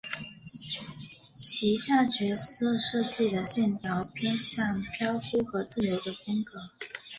[1.43, 6.71] 旗下角色设计的线条偏向飘忽和自由的风格。